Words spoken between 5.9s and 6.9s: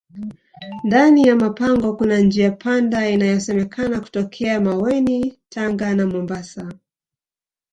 na mombasa